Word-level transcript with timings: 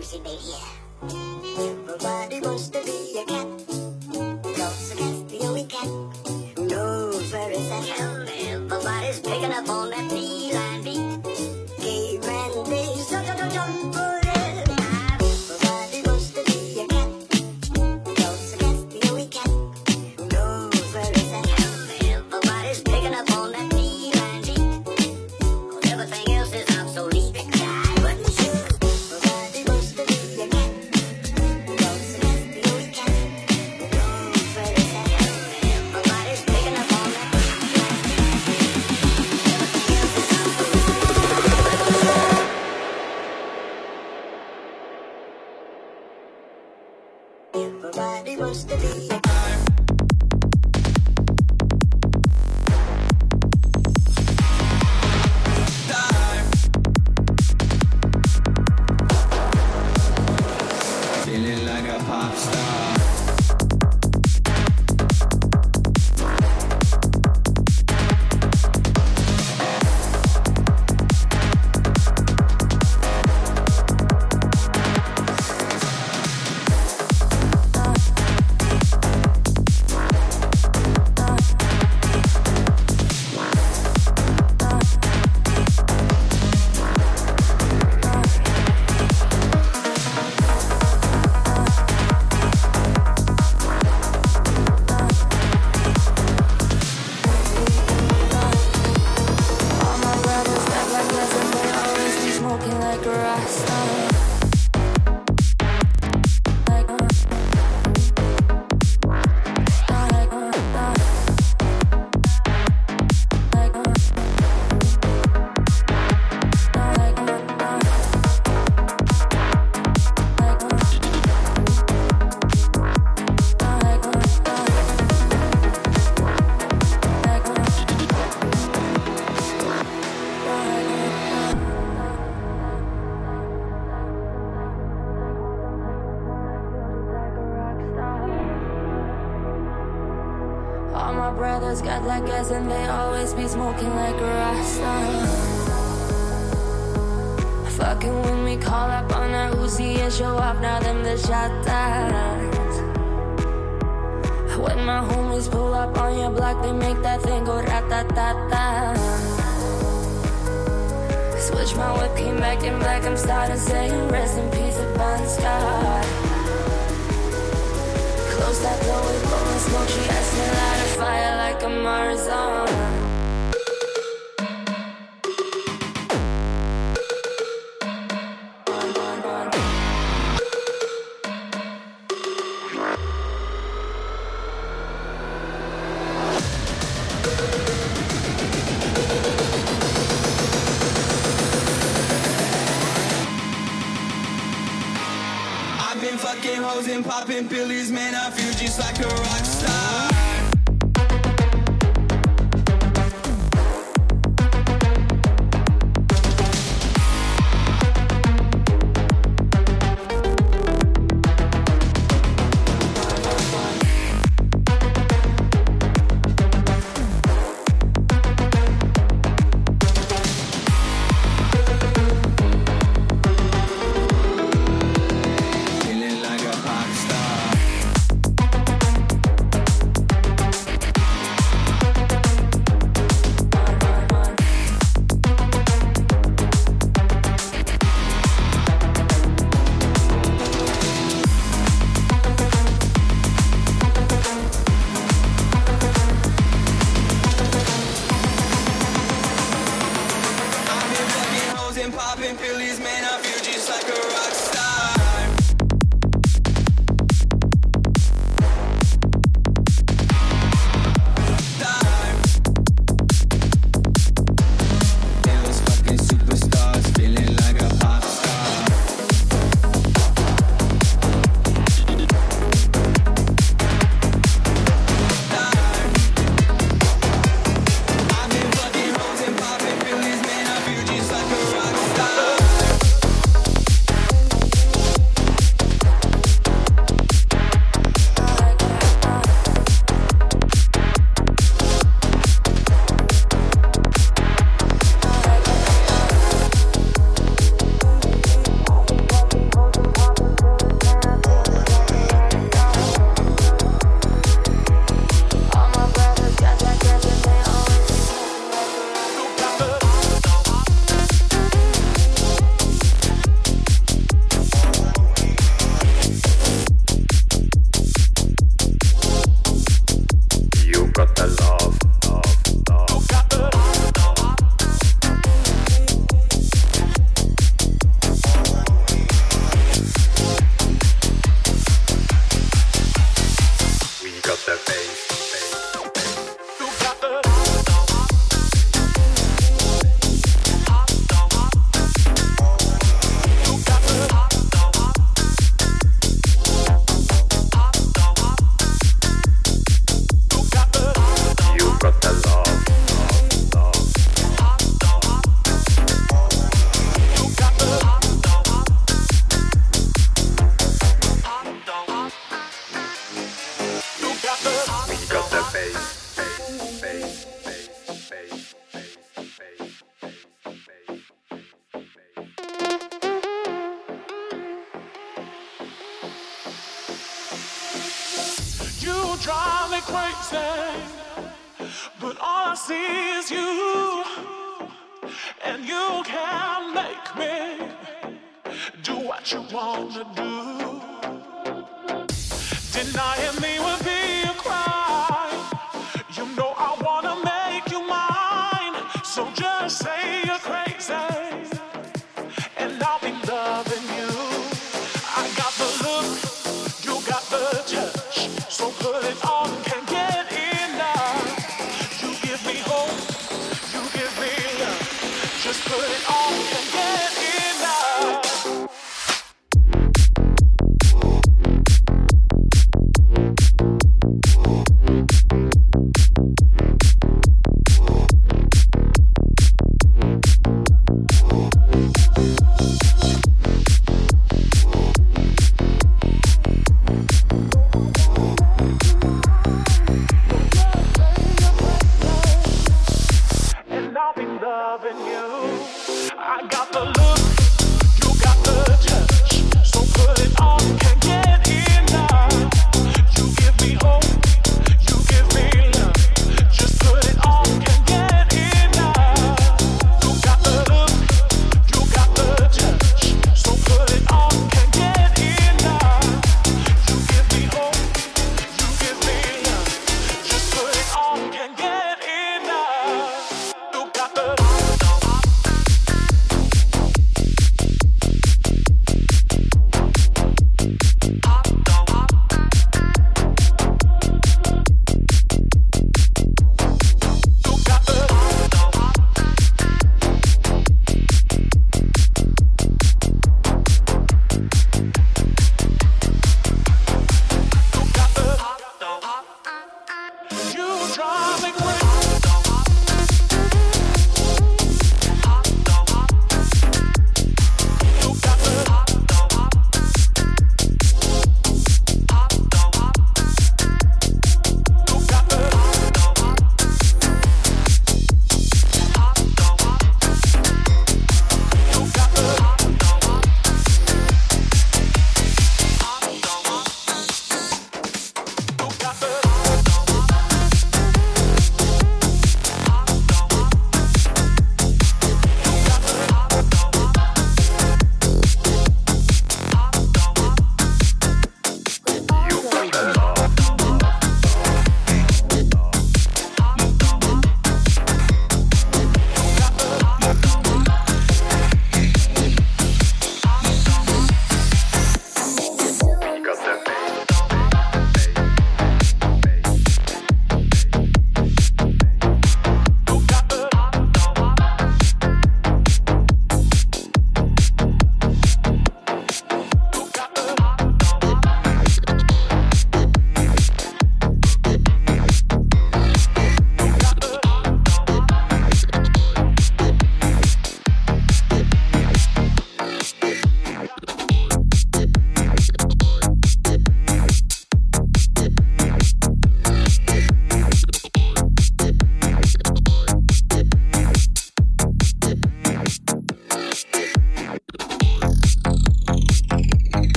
music 0.00 0.22
mania. 0.24 0.56
Everybody 1.58 2.40
wants 2.40 2.68
to 2.68 2.82
be 2.82 3.18
a 3.20 3.24
cat. 3.26 3.46
Loves 4.58 4.92
a 4.92 4.96
Caspian 4.96 5.68
cat. 5.68 5.88
No, 6.56 7.12
where 7.30 7.50
it's 7.50 7.70
at. 7.70 8.00
Everybody's 8.48 9.20
picking 9.20 9.52
up 9.52 9.68
on 9.68 9.90
that. 9.90 10.09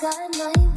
sky, 0.00 0.28
my 0.38 0.69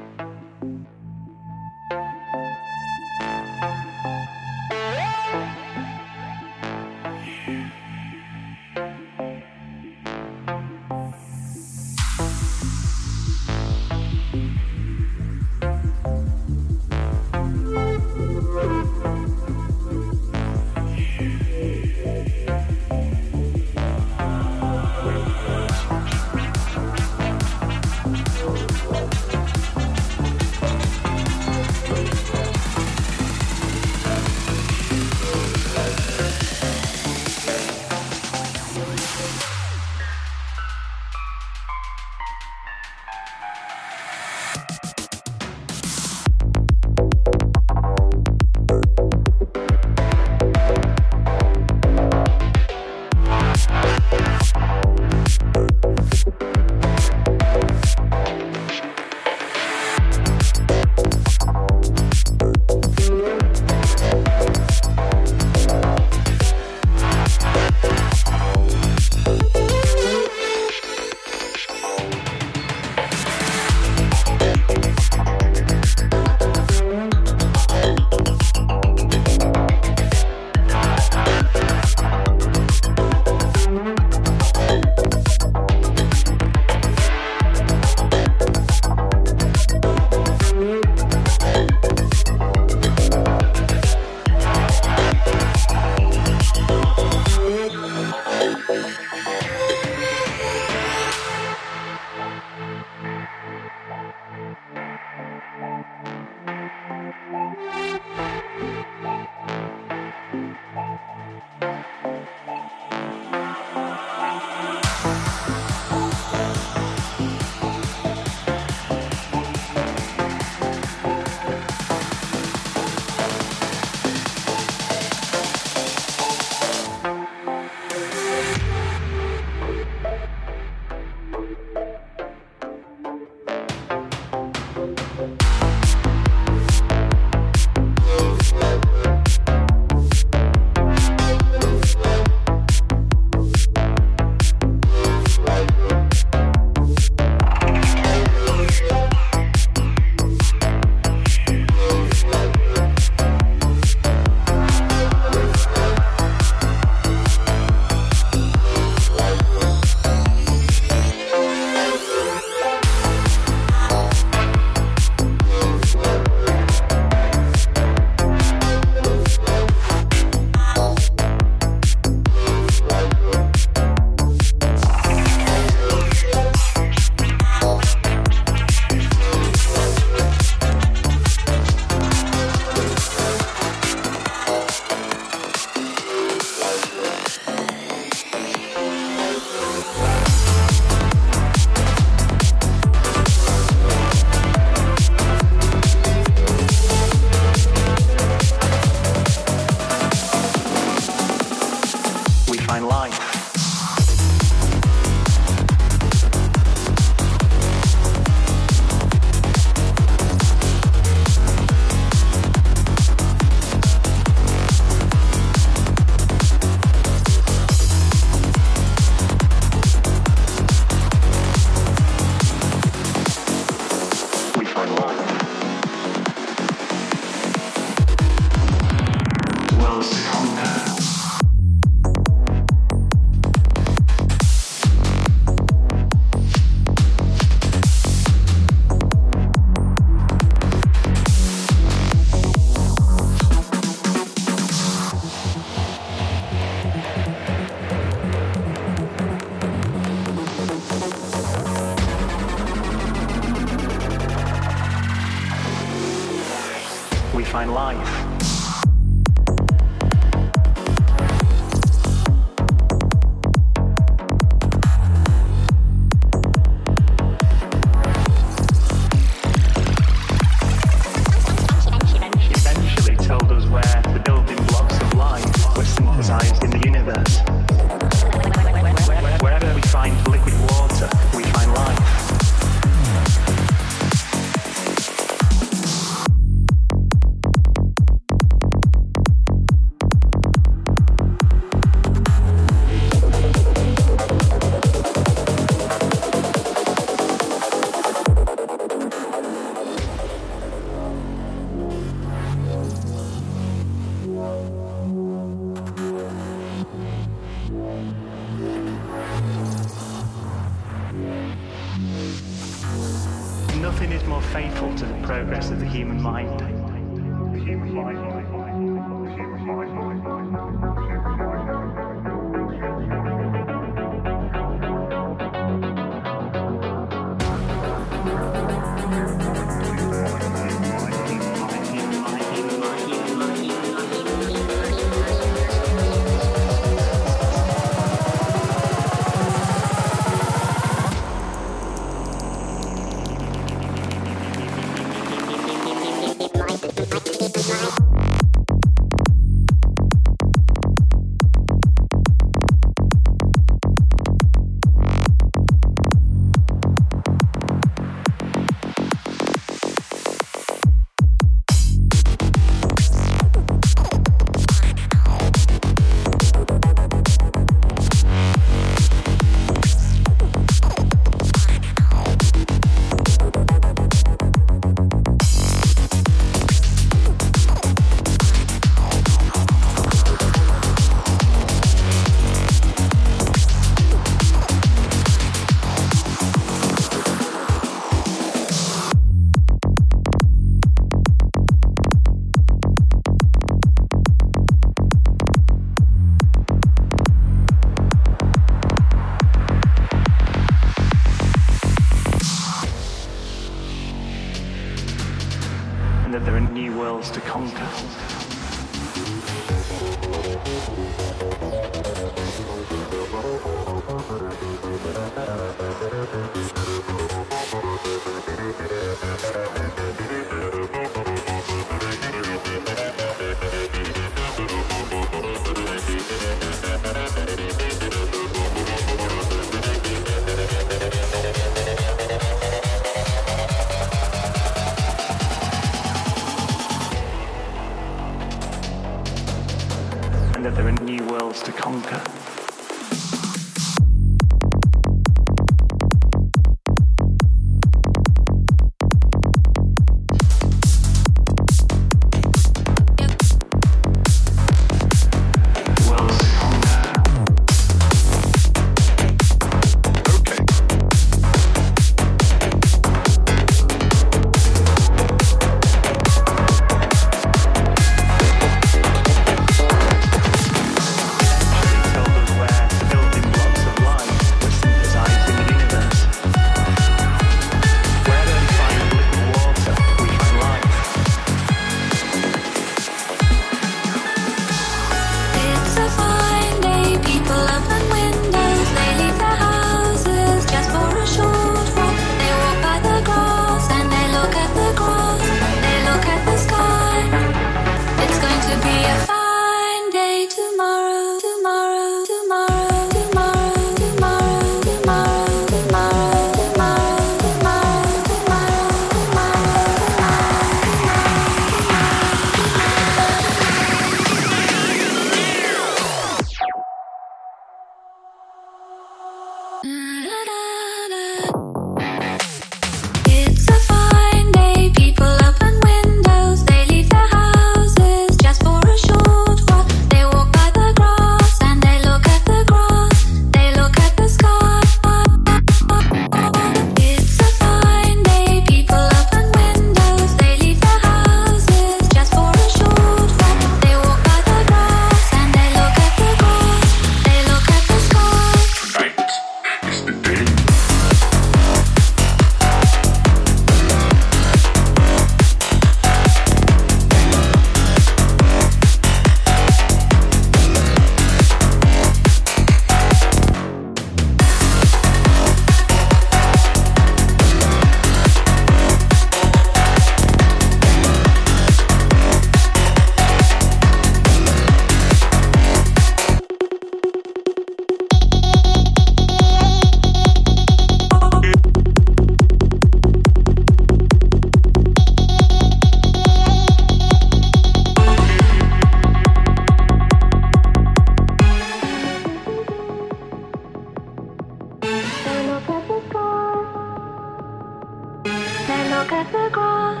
look 599.04 599.12
at 599.12 599.32
the 599.32 599.50
grass. 599.52 600.00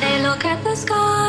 They 0.00 0.22
look 0.22 0.44
at 0.44 0.62
the 0.62 0.76
sky. 0.76 1.23